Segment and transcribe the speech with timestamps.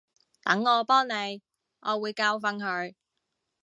[0.43, 1.43] 等我幫你，
[1.81, 2.95] 我會教訓佢